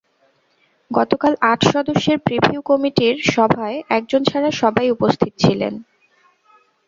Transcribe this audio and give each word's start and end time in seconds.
গতকাল 0.91 1.33
আট 1.51 1.61
সদস্যের 1.73 2.17
প্রিভিউ 2.19 2.59
কমিটির 2.69 3.15
সভায় 3.31 3.77
একজন 3.89 4.21
ছাড়া 4.23 4.49
সবাই 4.61 4.87
উপস্থিত 4.91 5.33
ছিলেন। 5.43 5.73